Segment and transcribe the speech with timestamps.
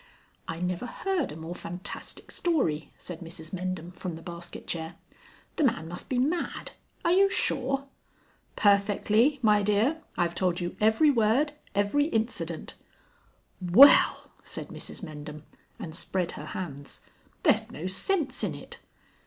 [0.47, 4.95] "I never heard a more fantastic story," said Mrs Mendham from the basket chair.
[5.57, 6.71] "The man must be mad.
[7.05, 7.85] Are you sure."
[8.55, 10.01] "Perfectly, my dear.
[10.17, 12.73] I've told you every word, every incident."
[13.61, 15.43] "Well!" said Mrs Mendham,
[15.77, 17.01] and spread her hands.
[17.43, 18.79] "There's no sense in it."